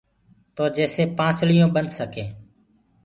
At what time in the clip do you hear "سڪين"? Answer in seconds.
1.97-2.29